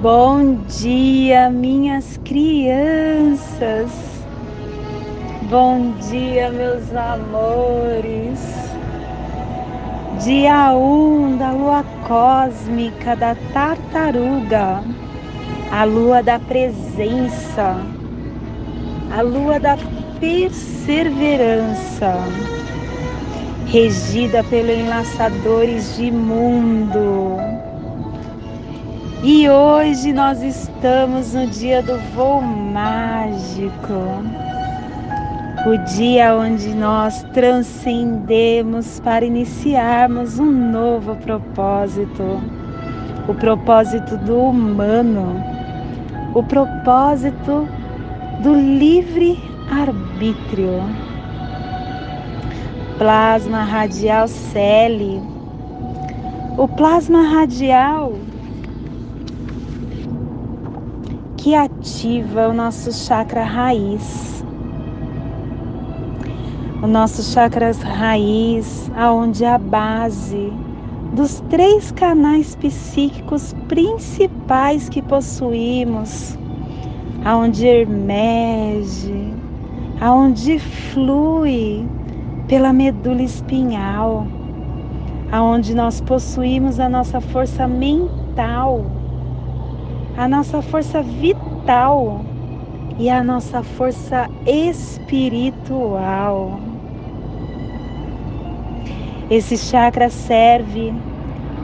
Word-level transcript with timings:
Bom 0.00 0.54
dia, 0.66 1.50
minhas 1.50 2.18
crianças. 2.24 3.90
Bom 5.50 5.92
dia, 6.08 6.50
meus 6.50 6.90
amores. 6.94 8.40
Dia 10.24 10.72
1 10.72 10.78
um 10.78 11.36
da 11.36 11.50
lua 11.50 11.84
cósmica 12.08 13.14
da 13.14 13.36
tartaruga, 13.52 14.82
a 15.70 15.84
lua 15.84 16.22
da 16.22 16.38
presença, 16.38 17.76
a 19.14 19.20
lua 19.20 19.60
da 19.60 19.76
perseverança, 20.18 22.14
regida 23.66 24.42
pelo 24.44 24.70
enlaçadores 24.70 25.94
de 25.98 26.10
mundo 26.10 27.59
e 29.22 29.46
hoje 29.50 30.14
nós 30.14 30.42
estamos 30.42 31.34
no 31.34 31.46
dia 31.46 31.82
do 31.82 31.98
voo 32.14 32.40
mágico, 32.40 33.92
o 35.66 35.76
dia 35.94 36.34
onde 36.34 36.74
nós 36.74 37.22
transcendemos 37.34 38.98
para 39.00 39.22
iniciarmos 39.24 40.38
um 40.38 40.50
novo 40.50 41.16
propósito, 41.16 42.40
o 43.28 43.34
propósito 43.34 44.16
do 44.16 44.38
humano, 44.38 45.44
o 46.34 46.42
propósito 46.42 47.68
do 48.42 48.54
livre 48.54 49.38
arbítrio. 49.70 50.82
Plasma 52.96 53.64
radial 53.64 54.28
Celi. 54.28 55.20
O 56.56 56.66
plasma 56.68 57.22
radial 57.22 58.12
que 61.42 61.54
ativa 61.54 62.48
o 62.48 62.52
nosso 62.52 62.92
chakra 62.92 63.42
raiz. 63.42 64.44
O 66.82 66.86
nosso 66.86 67.22
chakra 67.22 67.72
raiz, 67.72 68.90
aonde 68.94 69.46
a 69.46 69.56
base 69.56 70.52
dos 71.14 71.40
três 71.48 71.90
canais 71.92 72.54
psíquicos 72.56 73.54
principais 73.68 74.90
que 74.90 75.00
possuímos, 75.00 76.38
aonde 77.24 77.66
emerge, 77.66 79.32
aonde 79.98 80.58
flui 80.58 81.88
pela 82.48 82.70
medula 82.70 83.22
espinhal, 83.22 84.26
aonde 85.32 85.74
nós 85.74 86.02
possuímos 86.02 86.78
a 86.78 86.88
nossa 86.88 87.18
força 87.18 87.66
mental 87.66 88.99
a 90.20 90.28
nossa 90.28 90.60
força 90.60 91.02
vital 91.02 92.20
e 92.98 93.08
a 93.08 93.24
nossa 93.24 93.62
força 93.62 94.28
espiritual. 94.46 96.60
Esse 99.30 99.56
chakra 99.56 100.10
serve 100.10 100.92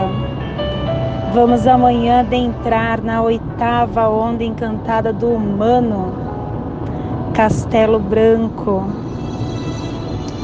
Vamos 1.34 1.66
amanhã 1.66 2.20
adentrar 2.20 3.02
na 3.02 3.22
oitava 3.22 4.10
onda 4.10 4.44
encantada 4.44 5.14
do 5.14 5.30
humano, 5.30 6.14
Castelo 7.34 8.00
Branco 8.00 9.07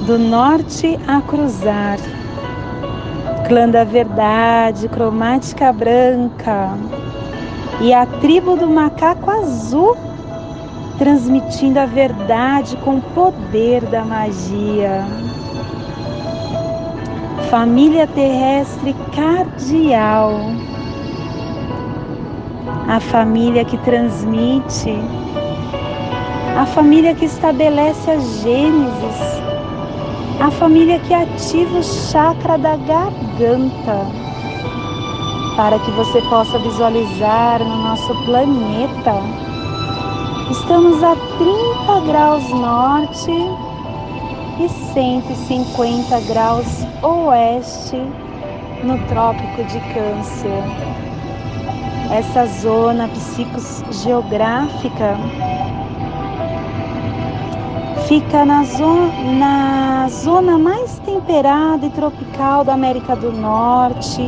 do 0.05 0.19
norte 0.19 0.99
a 1.07 1.21
cruzar. 1.21 1.97
Clã 3.47 3.69
da 3.69 3.83
Verdade, 3.83 4.87
cromática 4.89 5.71
branca 5.71 6.77
e 7.81 7.93
a 7.93 8.05
tribo 8.05 8.55
do 8.55 8.67
macaco 8.67 9.29
azul, 9.29 9.95
transmitindo 10.97 11.79
a 11.79 11.85
verdade 11.85 12.75
com 12.77 12.97
o 12.97 13.01
poder 13.01 13.81
da 13.85 14.03
magia. 14.03 15.05
Família 17.49 18.07
terrestre 18.07 18.95
cardial, 19.15 20.39
a 22.87 22.99
família 22.99 23.63
que 23.63 23.77
transmite, 23.77 24.97
a 26.57 26.65
família 26.65 27.13
que 27.13 27.25
estabelece 27.25 28.09
a 28.09 28.17
Gênesis 28.17 29.42
a 30.39 30.49
família 30.51 30.99
que 30.99 31.13
ativa 31.13 31.79
o 31.79 31.83
chakra 31.83 32.57
da 32.57 32.75
garganta, 32.75 34.05
para 35.55 35.79
que 35.79 35.89
você 35.91 36.21
possa 36.23 36.59
visualizar 36.59 37.59
no 37.59 37.77
nosso 37.83 38.13
planeta. 38.25 39.13
Estamos 40.51 41.01
a 41.03 41.15
30 41.15 42.01
graus 42.07 42.49
norte 42.49 43.31
e 44.59 44.67
150 44.93 46.19
graus 46.21 46.85
oeste 47.01 48.01
no 48.83 48.97
Trópico 49.07 49.63
de 49.63 49.79
Câncer. 49.93 50.63
Essa 52.11 52.45
zona 52.45 53.07
psicogeográfica 53.07 55.15
Fica 58.13 58.45
na 58.45 58.63
zona, 58.63 59.33
na 59.39 60.07
zona 60.07 60.59
mais 60.59 60.99
temperada 60.99 61.83
e 61.83 61.89
tropical 61.89 62.63
da 62.63 62.73
América 62.73 63.15
do 63.15 63.31
Norte, 63.31 64.21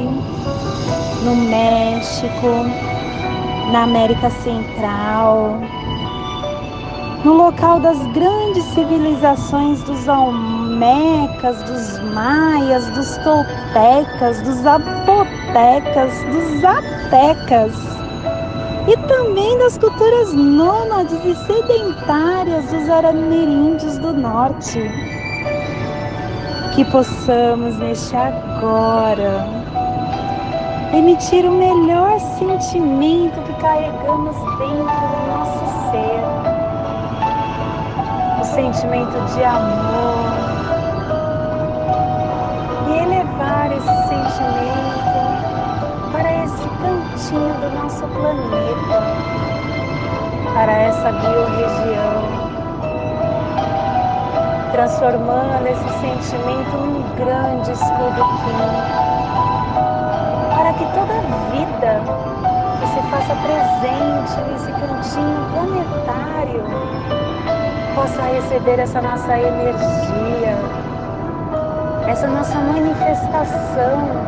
no 1.24 1.36
México, 1.36 2.48
na 3.72 3.84
América 3.84 4.32
Central, 4.32 5.60
no 7.24 7.34
local 7.34 7.80
das 7.80 8.00
grandes 8.08 8.64
civilizações 8.74 9.84
dos 9.84 10.10
Almecas, 10.10 11.62
dos 11.62 12.00
Maias, 12.12 12.90
dos 12.90 13.18
Toltecas, 13.18 14.42
dos 14.42 14.66
Apotecas, 14.66 16.24
dos 16.24 16.64
Atecas 16.64 17.95
e 18.88 18.98
também 19.08 19.58
das 19.58 19.78
culturas 19.78 20.34
nômades 20.34 21.24
e 21.26 21.36
sedentárias 21.36 22.66
dos 22.72 22.90
ameríndios 22.90 23.98
do 23.98 24.14
norte, 24.14 24.80
que 26.76 26.86
possamos 26.86 27.78
neste 27.78 28.16
agora 28.16 29.48
emitir 30.94 31.46
o 31.46 31.52
melhor 31.52 32.20
sentimento 32.20 33.42
que 33.42 33.54
carregamos 33.56 34.36
dentro 34.60 35.08
do 35.08 35.28
nosso 35.28 35.66
ser, 35.90 36.22
o 38.40 38.44
sentimento 38.44 39.34
de 39.34 39.44
amor, 39.44 40.46
e 42.88 42.98
elevar 43.04 43.72
esse 43.72 43.96
sentimento 44.08 45.05
cantinho 46.82 47.54
do 47.56 47.70
nosso 47.76 48.08
planeta, 48.08 49.02
para 50.54 50.72
essa 50.74 51.12
biorregião 51.12 52.46
transformando 54.76 55.68
esse 55.68 55.90
sentimento 56.02 56.76
num 56.76 57.02
grande 57.16 57.72
escudo 57.72 58.22
para 60.54 60.74
que 60.74 60.86
toda 60.88 61.14
vida 61.50 62.02
que 62.82 62.88
se 62.88 63.02
faça 63.10 63.34
presente 63.38 64.42
nesse 64.50 64.72
cantinho 64.74 65.46
planetário 65.54 66.66
possa 67.96 68.22
receber 68.24 68.78
essa 68.80 69.02
nossa 69.02 69.40
energia, 69.40 70.58
essa 72.10 72.28
nossa 72.28 72.60
manifestação 72.60 74.25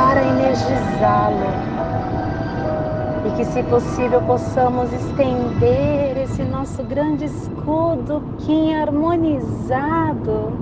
para 0.00 0.22
energizá-lo. 0.22 1.50
E 3.26 3.30
que, 3.36 3.44
se 3.44 3.62
possível, 3.64 4.22
possamos 4.22 4.90
estender 4.94 6.16
esse 6.16 6.42
nosso 6.42 6.82
grande 6.82 7.26
escudo 7.26 8.22
que 8.38 8.74
harmonizado 8.74 10.52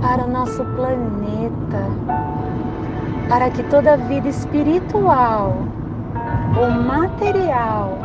para 0.00 0.24
o 0.24 0.28
nosso 0.28 0.64
planeta, 0.64 1.84
para 3.28 3.48
que 3.50 3.62
toda 3.64 3.96
vida 3.96 4.28
espiritual 4.28 5.54
ou 6.60 6.70
material 6.70 7.96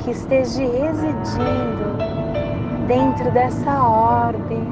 que 0.00 0.12
esteja 0.12 0.62
residindo 0.62 1.96
dentro 2.86 3.32
dessa 3.32 3.82
orbe 3.82 4.62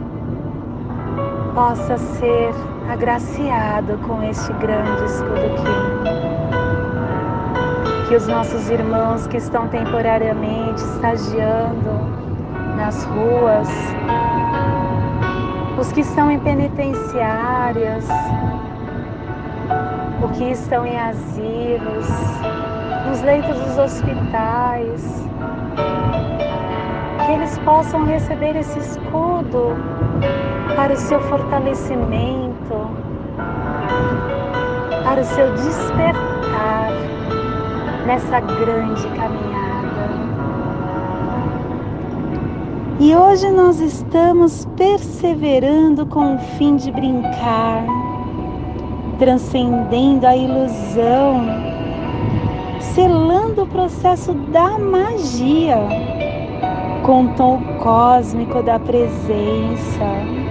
possa 1.52 1.98
ser 1.98 2.54
agraciado 2.88 3.98
com 4.06 4.22
este 4.22 4.52
grande 4.54 5.04
escudo 5.04 5.54
Kim 5.56 6.24
que 8.08 8.16
os 8.16 8.28
nossos 8.28 8.68
irmãos 8.70 9.26
que 9.26 9.38
estão 9.38 9.66
temporariamente 9.68 10.80
estagiando 10.80 11.90
nas 12.76 13.02
ruas, 13.04 13.68
os 15.78 15.90
que 15.90 16.00
estão 16.00 16.30
em 16.30 16.38
penitenciárias, 16.38 18.06
os 20.22 20.38
que 20.38 20.44
estão 20.50 20.86
em 20.86 20.98
asilos, 20.98 22.08
nos 23.08 23.22
leitos 23.22 23.58
dos 23.58 23.78
hospitais, 23.78 25.28
que 27.24 27.32
eles 27.32 27.58
possam 27.60 28.04
receber 28.04 28.54
esse 28.54 28.78
escudo 28.78 29.76
para 30.76 30.92
o 30.92 30.96
seu 30.96 31.20
fortalecimento, 31.22 32.53
para 35.14 35.22
o 35.22 35.24
seu 35.26 35.54
despertar 35.54 36.90
nessa 38.04 38.40
grande 38.40 39.06
caminhada. 39.10 40.10
E 42.98 43.14
hoje 43.14 43.48
nós 43.52 43.78
estamos 43.78 44.66
perseverando 44.76 46.04
com 46.04 46.34
o 46.34 46.38
fim 46.58 46.74
de 46.74 46.90
brincar, 46.90 47.84
transcendendo 49.16 50.26
a 50.26 50.36
ilusão, 50.36 51.46
selando 52.80 53.62
o 53.62 53.66
processo 53.68 54.32
da 54.32 54.80
magia 54.80 55.78
com 57.04 57.26
o 57.26 57.34
tom 57.34 57.62
cósmico 57.80 58.64
da 58.64 58.80
presença, 58.80 60.43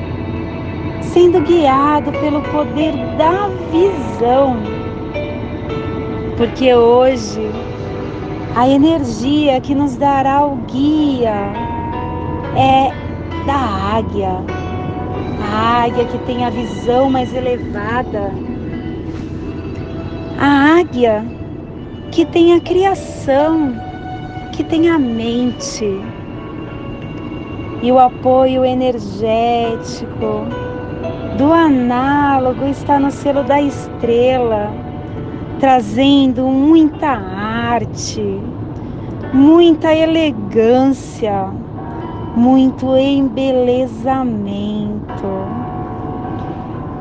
sendo 1.13 1.39
guiado 1.41 2.11
pelo 2.13 2.41
poder 2.41 2.93
da 3.17 3.47
visão. 3.71 4.57
Porque 6.35 6.73
hoje 6.73 7.51
a 8.55 8.67
energia 8.67 9.61
que 9.61 9.75
nos 9.75 9.95
dará 9.95 10.43
o 10.43 10.55
guia 10.55 11.53
é 12.57 12.91
da 13.45 13.97
águia, 13.97 14.43
a 15.51 15.83
águia 15.83 16.05
que 16.05 16.17
tem 16.19 16.43
a 16.43 16.49
visão 16.49 17.11
mais 17.11 17.31
elevada, 17.33 18.31
a 20.39 20.79
águia 20.79 21.23
que 22.11 22.25
tem 22.25 22.55
a 22.55 22.59
criação, 22.59 23.75
que 24.51 24.63
tem 24.63 24.89
a 24.89 24.97
mente 24.97 25.85
e 27.83 27.91
o 27.91 27.99
apoio 27.99 28.65
energético 28.65 30.47
do 31.37 31.51
análogo 31.51 32.65
está 32.65 32.99
no 32.99 33.11
selo 33.11 33.43
da 33.43 33.61
estrela 33.61 34.71
trazendo 35.63 36.43
muita 36.43 37.07
arte, 37.07 38.21
muita 39.31 39.95
elegância, 39.95 41.47
muito 42.35 42.97
embelezamento. 42.97 45.23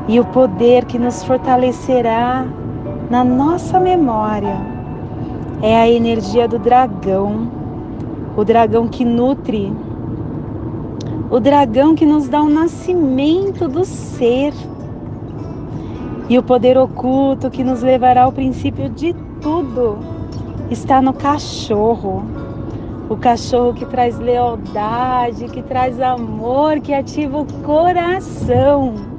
E 0.07 0.17
o 0.17 0.23
poder 0.23 0.85
que 0.85 0.97
nos 0.97 1.25
fortalecerá 1.25 2.45
na 3.09 3.25
nossa 3.25 3.81
memória 3.81 4.55
é 5.61 5.75
a 5.75 5.89
energia 5.89 6.47
do 6.47 6.57
dragão, 6.57 7.51
o 8.37 8.45
dragão 8.45 8.87
que 8.87 9.03
nutre, 9.03 9.73
o 11.33 11.39
dragão 11.39 11.95
que 11.95 12.05
nos 12.05 12.29
dá 12.29 12.43
o 12.43 12.47
nascimento 12.47 13.67
do 13.67 13.83
ser 13.83 14.53
e 16.29 16.37
o 16.37 16.43
poder 16.43 16.77
oculto 16.77 17.49
que 17.49 17.63
nos 17.63 17.81
levará 17.81 18.25
ao 18.25 18.31
princípio 18.31 18.87
de 18.87 19.15
tudo 19.41 19.97
está 20.69 21.01
no 21.01 21.11
cachorro. 21.11 22.23
O 23.09 23.17
cachorro 23.17 23.73
que 23.73 23.83
traz 23.83 24.19
lealdade, 24.19 25.45
que 25.45 25.63
traz 25.63 25.99
amor, 25.99 26.79
que 26.81 26.93
ativa 26.93 27.39
o 27.39 27.47
coração. 27.63 29.12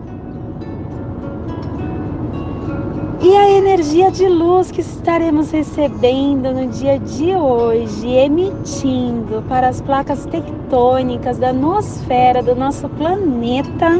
E 3.27 3.35
a 3.39 3.51
energia 3.51 4.11
de 4.11 4.29
luz 4.29 4.71
que 4.71 4.83
estaremos 4.83 5.51
recebendo 5.51 6.53
no 6.53 6.67
dia 6.67 6.99
de 6.99 7.35
hoje, 7.35 8.07
emitindo 8.07 9.43
para 9.49 9.69
as 9.69 9.81
placas 9.81 10.27
tectônicas 10.27 11.39
da 11.39 11.51
nosfera 11.51 12.43
do 12.43 12.55
nosso 12.55 12.87
planeta 12.87 13.99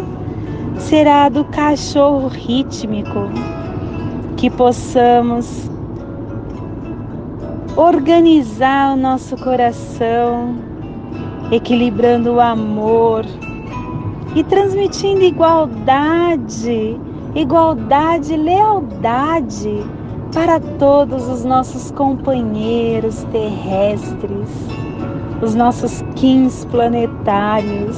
será 0.77 1.31
do 1.31 1.43
cachorro 1.47 2.29
rítmico, 2.29 3.31
que 4.37 4.51
possamos 4.51 5.71
organizar 7.77 8.93
o 8.93 8.97
nosso 8.97 9.39
coração, 9.39 10.55
equilibrando 11.51 12.35
o 12.35 12.41
amor 12.41 13.25
e 14.37 14.45
transmitindo 14.45 15.23
igualdade, 15.23 17.01
igualdade, 17.35 18.37
lealdade 18.37 19.85
para 20.33 20.61
todos 20.61 21.29
os 21.29 21.45
nossos 21.45 21.91
companheiros 21.91 23.25
terrestres, 23.33 24.49
os 25.43 25.55
nossos 25.55 26.03
quins 26.15 26.65
planetários 26.67 27.97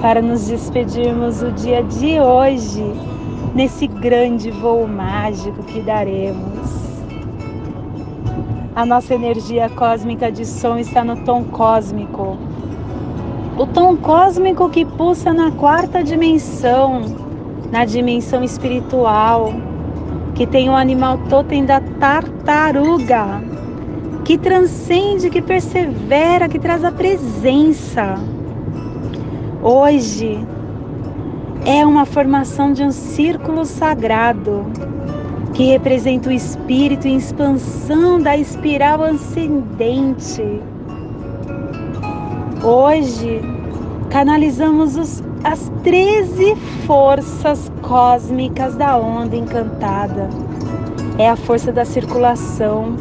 para 0.00 0.20
nos 0.20 0.48
despedirmos 0.48 1.42
o 1.42 1.50
dia 1.52 1.82
de 1.82 2.20
hoje 2.20 2.84
nesse 3.54 3.86
grande 3.86 4.50
voo 4.50 4.86
mágico 4.86 5.62
que 5.62 5.80
daremos. 5.80 6.82
A 8.74 8.86
nossa 8.86 9.14
energia 9.14 9.68
cósmica 9.68 10.32
de 10.32 10.46
som 10.46 10.78
está 10.78 11.04
no 11.04 11.16
tom 11.24 11.44
cósmico. 11.44 12.38
O 13.58 13.66
tom 13.66 13.96
cósmico 13.96 14.70
que 14.70 14.84
pulsa 14.84 15.32
na 15.32 15.52
quarta 15.52 16.02
dimensão, 16.02 17.02
na 17.72 17.84
dimensão 17.84 18.44
espiritual, 18.44 19.52
que 20.36 20.46
tem 20.46 20.70
o 20.70 20.76
animal 20.76 21.18
totem 21.28 21.64
da 21.64 21.80
tartaruga, 21.80 23.42
que 24.24 24.38
transcende, 24.38 25.28
que 25.28 25.42
persevera, 25.42 26.48
que 26.48 26.60
traz 26.60 26.84
a 26.84 26.92
presença 26.92 28.20
Hoje 29.64 30.44
é 31.64 31.86
uma 31.86 32.04
formação 32.04 32.72
de 32.72 32.82
um 32.82 32.90
círculo 32.90 33.64
sagrado 33.64 34.66
que 35.54 35.66
representa 35.66 36.30
o 36.30 36.32
espírito 36.32 37.06
em 37.06 37.14
expansão 37.14 38.20
da 38.20 38.36
espiral 38.36 39.04
ascendente. 39.04 40.42
Hoje 42.64 43.40
canalizamos 44.10 44.96
os 44.96 45.22
as 45.44 45.70
13 45.82 46.56
forças 46.86 47.70
cósmicas 47.82 48.74
da 48.76 48.96
onda 48.96 49.36
encantada. 49.36 50.30
É 51.18 51.28
a 51.28 51.36
força 51.36 51.70
da 51.72 51.84
circulação, 51.84 52.96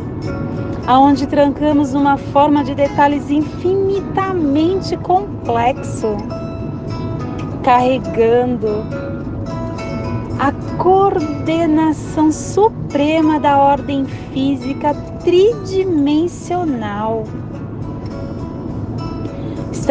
aonde 0.87 1.27
trancamos 1.27 1.93
uma 1.93 2.17
forma 2.17 2.63
de 2.63 2.73
detalhes 2.73 3.29
infinitamente 3.29 4.97
complexo, 4.97 6.17
carregando 7.63 8.83
a 10.39 10.51
coordenação 10.81 12.31
suprema 12.31 13.39
da 13.39 13.59
ordem 13.59 14.05
física 14.05 14.95
tridimensional. 15.23 17.23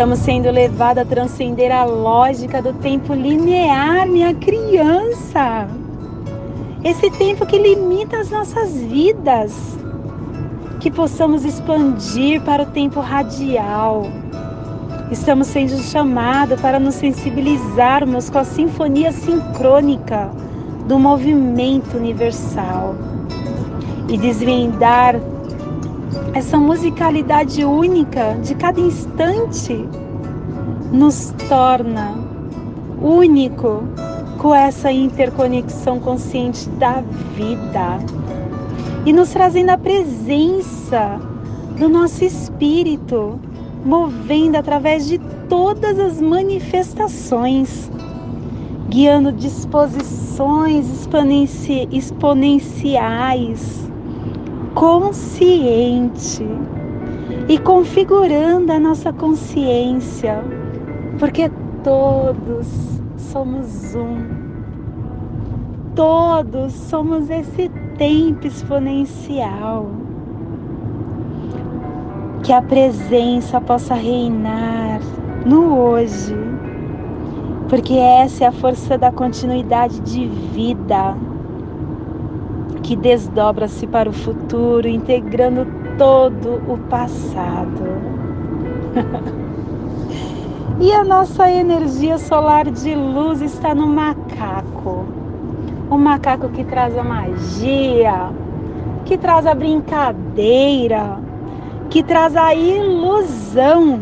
Estamos 0.01 0.21
sendo 0.21 0.51
levados 0.51 1.03
a 1.03 1.05
transcender 1.05 1.71
a 1.71 1.85
lógica 1.85 2.63
do 2.63 2.73
tempo 2.73 3.13
linear, 3.13 4.07
minha 4.07 4.33
criança. 4.33 5.69
Esse 6.83 7.11
tempo 7.11 7.45
que 7.45 7.59
limita 7.59 8.17
as 8.17 8.31
nossas 8.31 8.81
vidas. 8.81 9.79
Que 10.81 10.91
possamos 10.91 11.45
expandir 11.45 12.41
para 12.41 12.63
o 12.63 12.67
tempo 12.67 12.99
radial. 13.01 14.07
Estamos 15.11 15.49
sendo 15.49 15.77
chamados 15.77 16.59
para 16.63 16.81
nos 16.81 16.95
sensibilizarmos 16.95 18.31
com 18.31 18.39
a 18.39 18.45
sinfonia 18.45 19.13
sincrônica 19.13 20.31
do 20.89 20.99
movimento 20.99 21.99
universal 21.99 22.95
e 24.09 24.17
desvendar 24.17 25.21
essa 26.35 26.59
musicalidade 26.59 27.65
única 27.65 28.35
de 28.43 28.55
cada 28.55 28.81
instante 28.81 29.89
nos 30.93 31.35
torna 31.49 32.15
único 33.01 33.85
com 34.39 34.55
essa 34.55 34.91
interconexão 34.91 36.01
consciente 36.01 36.69
da 36.71 37.03
vida 37.35 37.99
e 39.05 39.13
nos 39.13 39.31
trazendo 39.31 39.71
a 39.71 39.79
presença 39.79 41.21
do 41.79 41.89
nosso 41.89 42.25
espírito, 42.25 43.41
movendo 43.85 44.57
através 44.57 45.07
de 45.07 45.19
todas 45.49 45.99
as 45.99 46.21
manifestações 46.21 47.91
guiando 48.91 49.33
disposições 49.33 51.09
exponenciais, 51.93 53.90
consciente 54.75 56.47
e 57.49 57.59
configurando 57.59 58.73
a 58.73 58.79
nossa 58.79 59.13
consciência, 59.13 60.43
porque 61.19 61.51
todos 61.83 62.67
somos 63.17 63.95
um. 63.95 64.41
Todos 65.95 66.73
somos 66.73 67.29
esse 67.29 67.69
tempo 67.99 68.47
exponencial. 68.47 69.91
Que 72.43 72.53
a 72.53 72.63
presença 72.63 73.61
possa 73.61 73.95
reinar 73.95 75.01
no 75.45 75.79
hoje 75.79 76.35
porque 77.71 77.95
essa 77.95 78.43
é 78.43 78.47
a 78.49 78.53
força 78.53 78.99
da 78.99 79.13
continuidade 79.13 80.01
de 80.01 80.27
vida 80.27 81.17
que 82.91 82.97
desdobra-se 82.97 83.87
para 83.87 84.11
o 84.11 84.13
futuro, 84.13 84.89
integrando 84.89 85.65
todo 85.97 86.61
o 86.67 86.77
passado. 86.89 87.85
e 90.81 90.93
a 90.93 91.05
nossa 91.05 91.49
energia 91.49 92.19
solar 92.19 92.69
de 92.69 92.93
luz 92.97 93.43
está 93.43 93.77
no 93.77 93.87
macaco. 93.87 95.05
O 95.89 95.97
macaco 95.97 96.49
que 96.49 96.65
traz 96.65 96.99
a 96.99 97.05
magia, 97.05 98.31
que 99.05 99.17
traz 99.17 99.47
a 99.47 99.55
brincadeira, 99.55 101.21
que 101.91 102.03
traz 102.03 102.35
a 102.35 102.53
ilusão, 102.57 104.01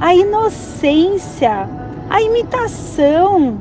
a 0.00 0.14
inocência 0.14 1.68
a 2.08 2.22
imitação, 2.22 3.58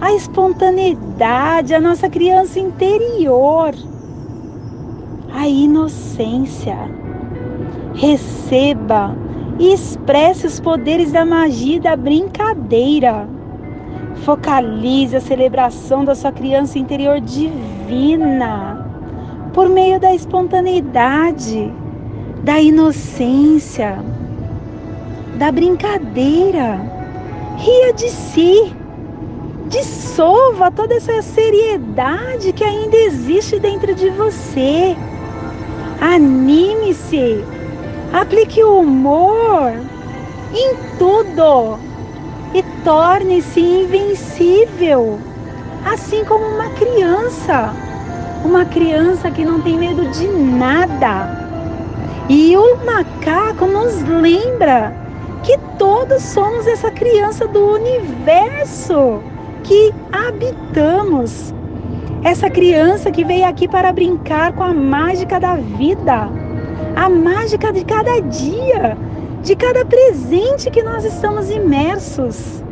a 0.00 0.12
espontaneidade, 0.12 1.72
a 1.72 1.80
nossa 1.80 2.10
criança 2.10 2.58
interior, 2.58 3.72
a 5.34 5.48
inocência. 5.48 6.76
Receba 7.94 9.16
e 9.58 9.72
expresse 9.72 10.46
os 10.46 10.60
poderes 10.60 11.12
da 11.12 11.24
magia 11.24 11.76
e 11.76 11.80
da 11.80 11.96
brincadeira. 11.96 13.28
Focalize 14.24 15.16
a 15.16 15.20
celebração 15.20 16.04
da 16.04 16.14
sua 16.14 16.32
criança 16.32 16.78
interior 16.78 17.20
divina 17.20 18.86
por 19.52 19.68
meio 19.68 20.00
da 20.00 20.14
espontaneidade, 20.14 21.70
da 22.42 22.60
inocência, 22.60 23.98
da 25.36 25.52
brincadeira 25.52 26.94
ria 27.56 27.92
de 27.92 28.10
si, 28.10 28.72
dissolva 29.68 30.70
toda 30.70 30.94
essa 30.94 31.22
seriedade 31.22 32.52
que 32.52 32.64
ainda 32.64 32.96
existe 32.96 33.58
dentro 33.58 33.94
de 33.94 34.10
você. 34.10 34.96
Anime-se, 36.04 37.42
aplique 38.12 38.62
o 38.62 38.80
humor 38.80 39.72
em 40.52 40.76
tudo 40.98 41.78
e 42.52 42.62
torne-se 42.84 43.58
invencível, 43.58 45.18
assim 45.90 46.22
como 46.26 46.44
uma 46.44 46.68
criança, 46.72 47.72
uma 48.44 48.66
criança 48.66 49.30
que 49.30 49.46
não 49.46 49.62
tem 49.62 49.78
medo 49.78 50.06
de 50.10 50.28
nada. 50.28 51.26
E 52.28 52.54
o 52.54 52.84
macaco 52.84 53.64
nos 53.64 54.02
lembra 54.02 54.92
que 55.42 55.56
todos 55.78 56.22
somos 56.22 56.66
essa 56.66 56.90
criança 56.90 57.48
do 57.48 57.64
universo 57.76 59.22
que 59.62 59.90
habitamos. 60.12 61.54
Essa 62.24 62.48
criança 62.48 63.10
que 63.10 63.22
veio 63.22 63.46
aqui 63.46 63.68
para 63.68 63.92
brincar 63.92 64.54
com 64.54 64.62
a 64.62 64.72
mágica 64.72 65.38
da 65.38 65.56
vida, 65.56 66.30
a 66.96 67.06
mágica 67.06 67.70
de 67.70 67.84
cada 67.84 68.18
dia, 68.20 68.96
de 69.42 69.54
cada 69.54 69.84
presente 69.84 70.70
que 70.70 70.82
nós 70.82 71.04
estamos 71.04 71.50
imersos. 71.50 72.64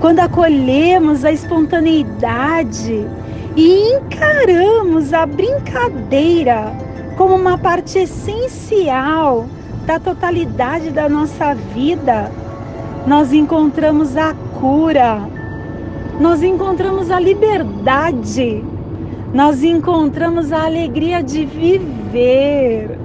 Quando 0.00 0.20
acolhemos 0.20 1.22
a 1.22 1.32
espontaneidade 1.32 3.06
e 3.54 3.92
encaramos 3.92 5.12
a 5.12 5.26
brincadeira 5.26 6.72
como 7.18 7.34
uma 7.34 7.58
parte 7.58 7.98
essencial 7.98 9.44
da 9.84 10.00
totalidade 10.00 10.88
da 10.90 11.10
nossa 11.10 11.54
vida, 11.54 12.32
nós 13.06 13.34
encontramos 13.34 14.16
a 14.16 14.32
cura, 14.58 15.33
nós 16.20 16.42
encontramos 16.42 17.10
a 17.10 17.18
liberdade, 17.18 18.64
nós 19.32 19.62
encontramos 19.62 20.52
a 20.52 20.64
alegria 20.64 21.22
de 21.22 21.44
viver. 21.44 22.98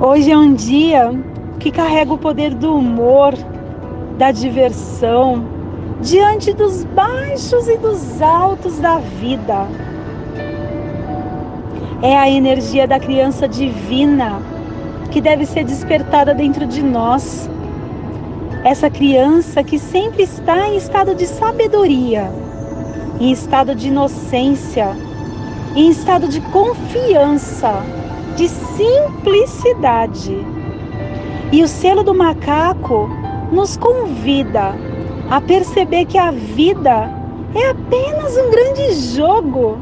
Hoje 0.00 0.30
é 0.30 0.36
um 0.36 0.54
dia 0.54 1.12
que 1.58 1.70
carrega 1.70 2.12
o 2.12 2.18
poder 2.18 2.54
do 2.54 2.74
humor, 2.74 3.34
da 4.18 4.30
diversão, 4.30 5.44
diante 6.00 6.52
dos 6.52 6.84
baixos 6.84 7.68
e 7.68 7.76
dos 7.76 8.20
altos 8.20 8.78
da 8.78 8.98
vida 8.98 9.66
é 12.04 12.18
a 12.18 12.28
energia 12.28 12.86
da 12.86 13.00
criança 13.00 13.48
divina 13.48 14.42
que 15.10 15.22
deve 15.22 15.46
ser 15.46 15.64
despertada 15.64 16.34
dentro 16.34 16.66
de 16.66 16.82
nós. 16.82 17.48
Essa 18.64 18.88
criança 18.88 19.62
que 19.62 19.78
sempre 19.78 20.22
está 20.22 20.68
em 20.68 20.78
estado 20.78 21.14
de 21.14 21.26
sabedoria, 21.26 22.32
em 23.20 23.30
estado 23.30 23.74
de 23.74 23.88
inocência, 23.88 24.96
em 25.76 25.90
estado 25.90 26.26
de 26.26 26.40
confiança, 26.40 27.84
de 28.34 28.48
simplicidade. 28.48 30.34
E 31.52 31.62
o 31.62 31.68
selo 31.68 32.02
do 32.02 32.14
macaco 32.14 33.10
nos 33.52 33.76
convida 33.76 34.74
a 35.30 35.42
perceber 35.42 36.06
que 36.06 36.16
a 36.16 36.30
vida 36.30 37.10
é 37.54 37.68
apenas 37.68 38.34
um 38.38 38.50
grande 38.50 38.94
jogo, 38.94 39.78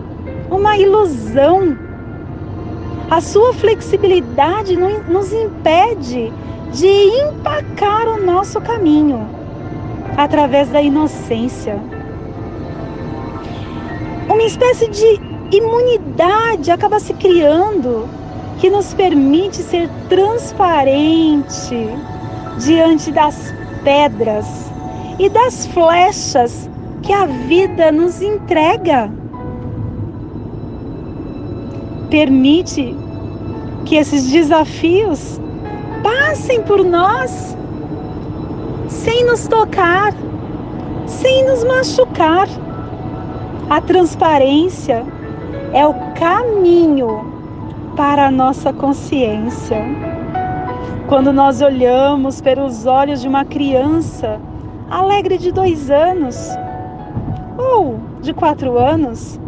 uma 0.50 0.76
ilusão 0.76 1.78
a 3.12 3.20
sua 3.20 3.52
flexibilidade 3.52 4.74
nos 4.74 5.34
impede 5.34 6.32
de 6.72 6.88
empacar 6.88 8.08
o 8.08 8.24
nosso 8.24 8.60
caminho 8.60 9.28
através 10.16 10.68
da 10.70 10.80
inocência. 10.80 11.78
Uma 14.28 14.42
espécie 14.42 14.88
de 14.88 15.56
imunidade 15.56 16.70
acaba 16.70 16.98
se 16.98 17.12
criando 17.14 18.08
que 18.58 18.70
nos 18.70 18.94
permite 18.94 19.56
ser 19.56 19.88
transparente, 20.08 21.88
diante 22.58 23.10
das 23.12 23.52
pedras 23.84 24.72
e 25.18 25.28
das 25.28 25.66
flechas 25.66 26.70
que 27.02 27.12
a 27.12 27.26
vida 27.26 27.92
nos 27.92 28.22
entrega. 28.22 29.10
Permite 32.08 32.94
que 33.84 33.96
esses 33.96 34.30
desafios 34.30 35.41
passem 36.02 36.62
por 36.62 36.84
nós 36.84 37.56
sem 38.88 39.24
nos 39.24 39.48
tocar, 39.48 40.12
sem 41.06 41.46
nos 41.46 41.64
machucar. 41.64 42.48
A 43.70 43.80
transparência 43.80 45.04
é 45.72 45.86
o 45.86 45.94
caminho 46.14 47.32
para 47.96 48.26
a 48.26 48.30
nossa 48.30 48.72
consciência. 48.72 49.82
Quando 51.08 51.32
nós 51.32 51.60
olhamos 51.60 52.40
pelos 52.40 52.86
olhos 52.86 53.20
de 53.20 53.28
uma 53.28 53.44
criança 53.44 54.40
alegre 54.90 55.38
de 55.38 55.50
dois 55.50 55.90
anos 55.90 56.36
ou 57.58 57.98
de 58.20 58.32
quatro 58.32 58.78
anos, 58.78 59.40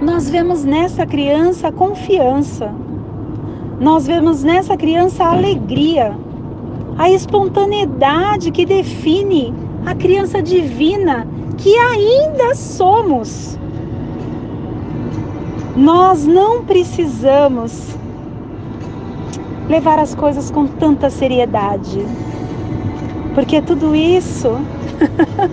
nós 0.00 0.28
vemos 0.28 0.64
nessa 0.64 1.06
criança 1.06 1.68
a 1.68 1.72
confiança, 1.72 2.72
nós 3.84 4.06
vemos 4.06 4.42
nessa 4.42 4.78
criança 4.78 5.24
a 5.24 5.32
alegria, 5.32 6.16
a 6.96 7.10
espontaneidade 7.10 8.50
que 8.50 8.64
define 8.64 9.52
a 9.84 9.94
criança 9.94 10.42
divina 10.42 11.28
que 11.58 11.76
ainda 11.76 12.54
somos. 12.54 13.58
Nós 15.76 16.24
não 16.24 16.64
precisamos 16.64 17.94
levar 19.68 19.98
as 19.98 20.14
coisas 20.14 20.50
com 20.50 20.66
tanta 20.66 21.10
seriedade, 21.10 22.06
porque 23.34 23.60
tudo 23.60 23.94
isso, 23.94 24.48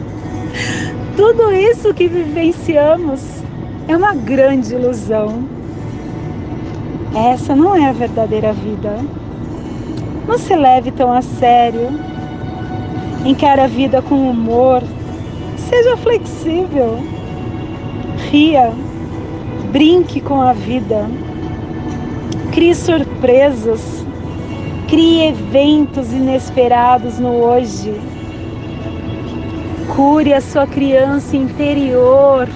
tudo 1.18 1.52
isso 1.52 1.94
que 1.94 2.08
vivenciamos 2.08 3.44
é 3.90 3.98
uma 3.98 4.14
grande 4.14 4.74
ilusão. 4.74 5.61
Essa 7.16 7.54
não 7.54 7.76
é 7.76 7.88
a 7.88 7.92
verdadeira 7.92 8.54
vida. 8.54 8.98
Não 10.26 10.38
se 10.38 10.56
leve 10.56 10.92
tão 10.92 11.12
a 11.12 11.22
sério. 11.22 11.90
Encare 13.26 13.62
a 13.62 13.68
vida 13.68 14.02
com 14.02 14.30
humor. 14.30 14.82
Seja 15.58 15.98
flexível. 15.98 17.00
Ria. 18.30 18.72
Brinque 19.72 20.22
com 20.22 20.42
a 20.42 20.54
vida. 20.54 21.06
Crie 22.54 22.74
surpresas. 22.74 24.06
Crie 24.88 25.28
eventos 25.28 26.14
inesperados 26.14 27.20
no 27.20 27.30
hoje. 27.30 27.94
Cure 29.96 30.34
a 30.34 30.40
sua 30.40 30.66
criança 30.66 31.36
interior. 31.36 32.48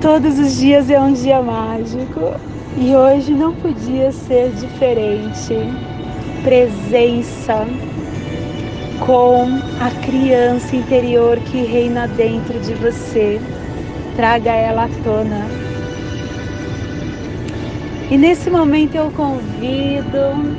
Todos 0.00 0.38
os 0.38 0.56
dias 0.56 0.88
é 0.88 0.98
um 0.98 1.12
dia 1.12 1.42
mágico. 1.42 2.32
E 2.78 2.96
hoje 2.96 3.32
não 3.32 3.54
podia 3.54 4.10
ser 4.10 4.50
diferente. 4.52 5.54
Presença 6.42 7.66
com 9.04 9.44
a 9.78 9.90
criança 10.06 10.74
interior 10.74 11.36
que 11.40 11.64
reina 11.64 12.08
dentro 12.08 12.58
de 12.60 12.72
você. 12.74 13.38
Traga 14.16 14.52
ela 14.52 14.84
à 14.84 14.88
tona. 15.04 15.46
E 18.10 18.16
nesse 18.16 18.48
momento 18.48 18.94
eu 18.94 19.10
convido 19.10 20.56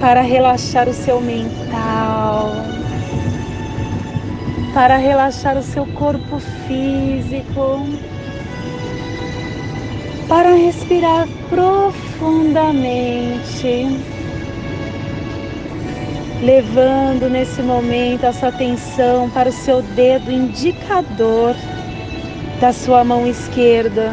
para 0.00 0.22
relaxar 0.22 0.88
o 0.88 0.94
seu 0.94 1.20
mental, 1.20 2.52
para 4.72 4.96
relaxar 4.96 5.58
o 5.58 5.62
seu 5.62 5.84
corpo 5.86 6.40
físico 6.66 7.86
para 10.34 10.54
respirar 10.54 11.28
profundamente, 11.48 13.86
levando 16.42 17.30
nesse 17.30 17.62
momento 17.62 18.24
a 18.24 18.32
sua 18.32 18.48
atenção 18.48 19.30
para 19.30 19.48
o 19.48 19.52
seu 19.52 19.80
dedo 19.80 20.32
indicador 20.32 21.54
da 22.60 22.72
sua 22.72 23.04
mão 23.04 23.28
esquerda. 23.28 24.12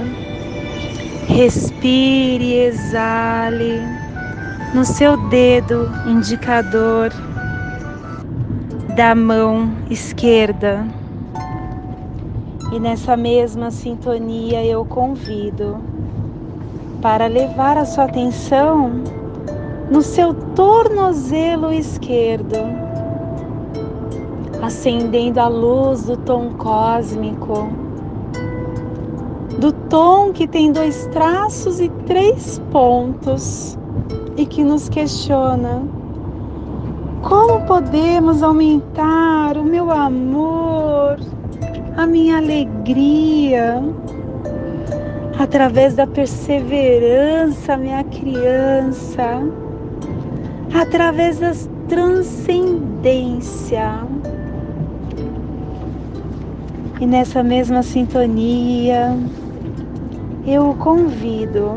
Respire 1.27 2.43
e 2.43 2.65
exale 2.65 3.81
no 4.75 4.86
seu 4.86 5.17
dedo 5.27 5.91
indicador 6.05 7.12
da 8.95 9.15
mão 9.15 9.73
esquerda. 9.89 10.86
E 12.71 12.79
nessa 12.79 13.17
mesma 13.17 13.71
sintonia 13.71 14.63
eu 14.63 14.86
convido 14.86 15.90
para 17.01 17.27
levar 17.27 17.77
a 17.77 17.85
sua 17.85 18.03
atenção 18.03 19.01
no 19.89 20.01
seu 20.01 20.33
tornozelo 20.55 21.73
esquerdo, 21.73 22.57
acendendo 24.61 25.39
a 25.39 25.47
luz 25.47 26.05
do 26.05 26.15
tom 26.15 26.51
cósmico, 26.57 27.67
do 29.59 29.71
tom 29.71 30.31
que 30.31 30.47
tem 30.47 30.71
dois 30.71 31.07
traços 31.07 31.79
e 31.79 31.89
três 32.05 32.61
pontos 32.71 33.77
e 34.37 34.45
que 34.45 34.63
nos 34.63 34.87
questiona. 34.87 35.83
Como 37.21 37.65
podemos 37.65 38.41
aumentar 38.41 39.57
o 39.57 39.63
meu 39.63 39.91
amor, 39.91 41.19
a 41.97 42.07
minha 42.07 42.37
alegria, 42.37 43.83
através 45.41 45.95
da 45.95 46.06
perseverança, 46.06 47.75
minha 47.75 48.04
criança, 48.04 49.41
através 50.71 51.39
da 51.39 51.51
transcendência. 51.88 54.06
E 56.99 57.08
nessa 57.08 57.41
mesma 57.41 57.82
sintonia, 57.82 59.17
eu 60.45 60.69
o 60.69 60.75
convido 60.75 61.73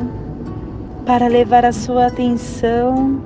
para 1.06 1.26
levar 1.26 1.64
a 1.64 1.72
sua 1.72 2.08
atenção 2.08 3.18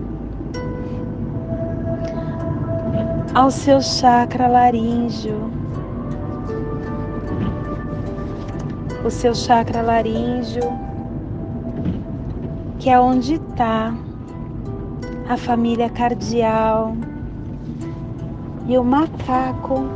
ao 3.34 3.50
seu 3.50 3.80
chakra 3.80 4.46
laríngeo 4.46 5.57
o 9.08 9.10
seu 9.10 9.34
chakra 9.34 9.80
laríngeo, 9.80 10.70
que 12.78 12.90
é 12.90 13.00
onde 13.00 13.36
está 13.36 13.94
a 15.26 15.34
família 15.34 15.88
cardial. 15.88 16.94
E 18.66 18.76
o 18.76 18.84
macaco 18.84 19.86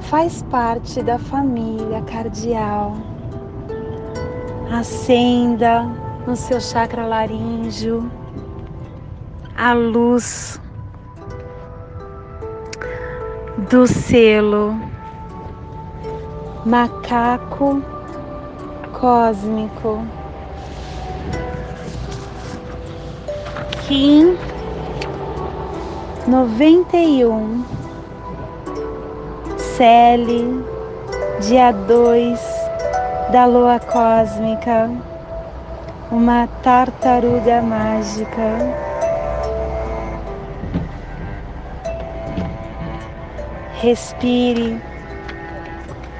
faz 0.00 0.42
parte 0.44 1.02
da 1.02 1.18
família 1.18 2.00
cardial. 2.10 2.96
Acenda 4.72 5.82
no 6.26 6.34
seu 6.34 6.58
chakra 6.58 7.04
laríngeo 7.04 8.10
a 9.58 9.74
luz 9.74 10.58
do 13.70 13.86
selo 13.86 14.74
macaco 16.64 17.82
cósmico. 19.02 20.06
Noventa 26.26 26.96
e 26.96 27.26
um 27.26 27.62
Cele 29.58 30.64
dia 31.40 31.72
dois 31.72 32.40
da 33.30 33.44
lua 33.44 33.78
cósmica 33.80 34.88
uma 36.10 36.46
tartaruga 36.62 37.60
mágica 37.60 38.56
respire 43.74 44.80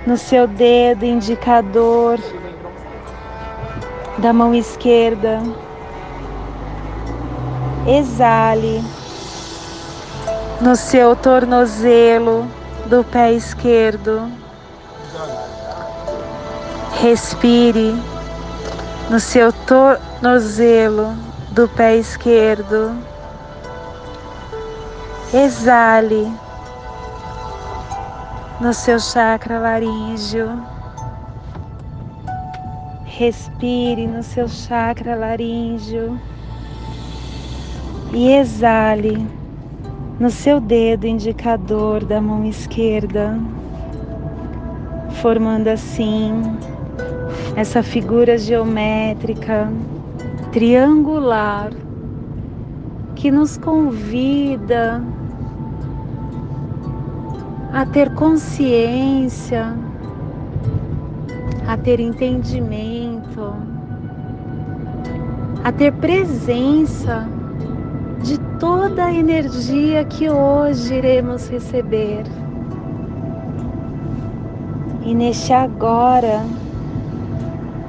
no 0.07 0.19
seu 0.19 0.47
dedo 0.47 1.07
indicador 1.07 2.19
da 4.23 4.33
mão 4.33 4.55
esquerda. 4.55 5.43
Exale 7.85 8.81
no 10.61 10.77
seu 10.77 11.17
tornozelo 11.17 12.47
do 12.87 13.03
pé 13.03 13.33
esquerdo. 13.33 14.31
Respire 17.01 18.01
no 19.11 19.19
seu 19.19 19.53
tornozelo 19.53 21.17
do 21.51 21.67
pé 21.67 21.97
esquerdo. 21.97 22.97
Exale 25.35 26.33
no 28.61 28.73
seu 28.73 29.01
chakra 29.01 29.59
laríngeo. 29.59 30.72
Respire 33.23 34.05
no 34.05 34.21
seu 34.21 34.49
chakra 34.49 35.15
laríngeo. 35.15 36.19
E 38.13 38.33
exale 38.33 39.25
no 40.19 40.29
seu 40.29 40.59
dedo 40.59 41.07
indicador 41.07 42.05
da 42.05 42.21
mão 42.21 42.45
esquerda, 42.45 43.39
formando 45.21 45.69
assim 45.69 46.33
essa 47.55 47.81
figura 47.81 48.37
geométrica 48.37 49.73
triangular 50.51 51.71
que 53.15 53.31
nos 53.31 53.57
convida 53.57 55.01
a 57.73 57.87
ter 57.87 58.13
consciência, 58.17 59.77
a 61.65 61.77
ter 61.77 62.01
entendimento, 62.01 63.12
a 65.65 65.73
ter 65.73 65.93
presença 65.93 67.29
de 68.23 68.39
toda 68.59 69.05
a 69.05 69.13
energia 69.13 70.05
que 70.05 70.29
hoje 70.29 70.95
iremos 70.95 71.49
receber. 71.49 72.25
E 75.05 75.15
neste 75.15 75.53
agora, 75.53 76.45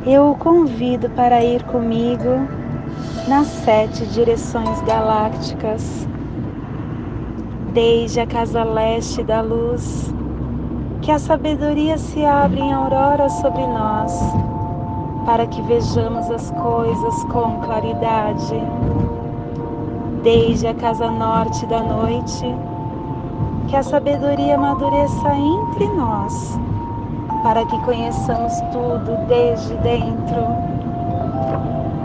eu 0.05 0.31
o 0.31 0.35
convido 0.35 1.09
para 1.11 1.43
ir 1.43 1.63
comigo 1.63 2.47
nas 3.27 3.47
sete 3.47 4.05
direções 4.07 4.81
galácticas, 4.81 6.07
desde 7.73 8.19
a 8.19 8.27
casa 8.27 8.63
leste 8.63 9.23
da 9.23 9.41
luz, 9.41 10.13
que 11.01 11.11
a 11.11 11.19
sabedoria 11.19 11.97
se 11.97 12.25
abre 12.25 12.59
em 12.59 12.73
aurora 12.73 13.29
sobre 13.29 13.65
nós, 13.65 14.11
para 15.25 15.47
que 15.47 15.61
vejamos 15.61 16.29
as 16.29 16.51
coisas 16.51 17.23
com 17.25 17.59
claridade 17.61 18.61
desde 20.21 20.67
a 20.67 20.73
casa 20.73 21.09
norte 21.09 21.65
da 21.65 21.81
noite, 21.81 22.45
que 23.67 23.75
a 23.75 23.83
sabedoria 23.83 24.55
amadureça 24.55 25.35
entre 25.35 25.87
nós, 25.89 26.59
para 27.43 27.65
que 27.65 27.77
conheçamos 27.79 28.53
tudo 28.71 29.17
desde 29.27 29.73
dentro, 29.75 30.47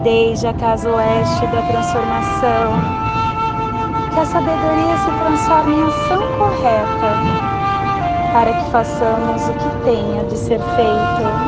desde 0.03 0.47
a 0.47 0.55
casa 0.55 0.89
oeste 0.91 1.47
da 1.47 1.63
transformação, 1.63 2.73
que 4.13 4.21
a 4.21 4.27
sabedoria 4.27 4.97
se 4.97 5.11
transforme 5.25 5.75
em 5.77 5.83
ação 5.83 6.23
correta, 6.39 7.13
para 8.33 8.53
que 8.53 8.71
façamos 8.71 9.49
o 9.49 9.53
que 9.53 9.85
tenha 9.85 10.25
de 10.25 10.37
ser 10.37 10.61
feito. 10.61 11.48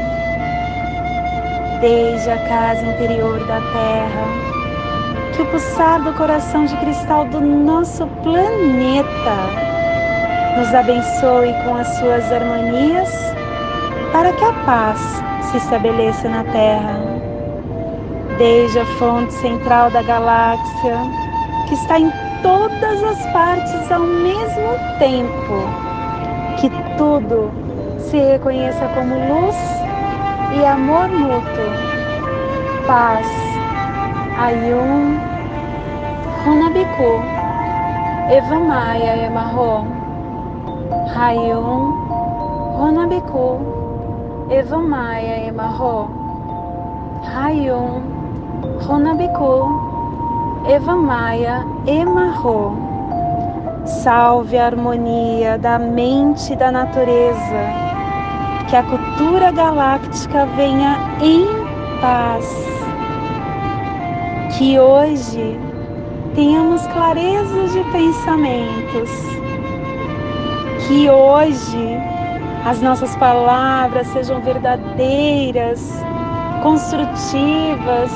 desde 1.81 2.29
a 2.29 2.37
casa 2.47 2.85
interior 2.85 3.39
da 3.47 3.59
Terra 3.59 4.51
que 5.35 5.41
o 5.41 5.45
pulsar 5.47 6.03
do 6.03 6.13
coração 6.13 6.65
de 6.65 6.77
cristal 6.77 7.25
do 7.25 7.41
nosso 7.41 8.05
planeta 8.21 9.37
nos 10.57 10.73
abençoe 10.75 11.53
com 11.63 11.75
as 11.75 11.87
suas 11.97 12.31
harmonias 12.31 13.09
para 14.11 14.31
que 14.33 14.43
a 14.43 14.53
paz 14.65 14.99
se 15.49 15.57
estabeleça 15.57 16.29
na 16.29 16.43
Terra. 16.43 16.99
Desde 18.37 18.79
a 18.79 18.85
fonte 18.97 19.33
central 19.33 19.89
da 19.89 20.01
galáxia, 20.01 20.97
que 21.67 21.75
está 21.75 21.99
em 21.99 22.11
todas 22.43 23.03
as 23.03 23.25
partes 23.31 23.91
ao 23.91 24.01
mesmo 24.01 24.77
tempo, 24.99 26.59
que 26.59 26.69
tudo 26.97 27.51
se 27.99 28.17
reconheça 28.17 28.85
como 28.93 29.15
luz 29.15 29.80
e 30.53 30.65
amor 30.65 31.09
mútuo, 31.09 31.71
paz. 32.87 33.41
Ayum 34.41 35.19
Runabiku 36.43 37.11
Eva 38.31 38.57
Maia 38.59 39.13
Emarro 39.27 39.85
Hayum 41.13 41.93
Runabiku 42.73 43.47
Eva 44.49 44.79
Maia 44.81 45.45
Emarro 45.45 46.09
Hayum 47.21 48.01
Runabiku 48.81 49.53
Eva 50.65 50.95
Maia 50.95 51.63
Emarro 51.85 52.73
Salve 53.85 54.57
a 54.57 54.65
harmonia 54.65 55.57
da 55.59 55.77
mente 55.77 56.53
e 56.53 56.55
da 56.55 56.71
natureza, 56.71 57.90
que 58.71 58.77
a 58.77 58.83
cultura 58.83 59.51
galáctica 59.51 60.45
venha 60.55 60.97
em 61.21 61.45
paz. 61.99 62.47
Que 64.57 64.79
hoje 64.79 65.59
tenhamos 66.33 66.87
clareza 66.87 67.67
de 67.67 67.83
pensamentos, 67.91 69.09
que 70.87 71.09
hoje 71.09 71.97
as 72.65 72.81
nossas 72.81 73.13
palavras 73.17 74.07
sejam 74.07 74.39
verdadeiras, 74.39 75.91
construtivas, 76.63 78.09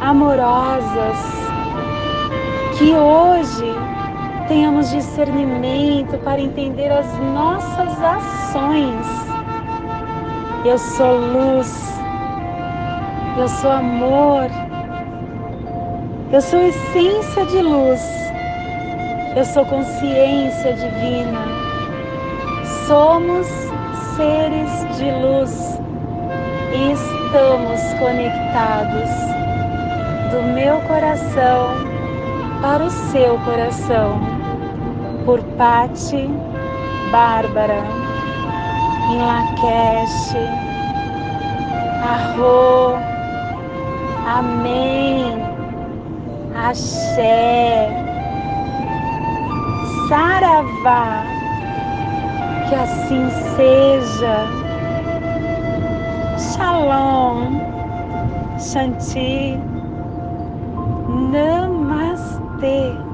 amorosas, 0.00 1.16
que 2.76 2.92
hoje 2.92 3.72
tenhamos 4.48 4.90
discernimento 4.90 6.18
para 6.24 6.40
entender 6.40 6.90
as 6.90 7.06
nossas 7.32 8.02
ações. 8.02 9.25
Eu 10.68 10.78
sou 10.78 11.16
luz, 11.16 11.94
eu 13.38 13.46
sou 13.46 13.70
amor. 13.70 14.50
Eu 16.32 16.40
sou 16.40 16.60
essência 16.60 17.46
de 17.46 17.62
luz. 17.62 18.02
Eu 19.36 19.44
sou 19.44 19.64
consciência 19.64 20.72
divina. 20.72 21.38
Somos 22.88 23.46
seres 24.16 24.98
de 24.98 25.08
luz 25.12 25.78
e 26.74 26.92
estamos 26.94 27.80
conectados 28.00 29.10
do 30.32 30.52
meu 30.52 30.80
coração 30.80 31.76
para 32.60 32.84
o 32.84 32.90
seu 32.90 33.38
coração. 33.44 34.20
Por 35.24 35.40
Pati 35.56 36.28
Bárbara, 37.12 38.05
Lakesh, 39.08 40.34
Arro, 42.02 42.98
Amém. 44.26 45.56
Axé, 46.58 47.90
Saravá, 50.08 51.24
que 52.68 52.74
assim 52.74 53.28
seja. 53.54 54.48
Shalom, 56.38 57.60
Shanti, 58.58 59.60
Namastê. 61.30 63.05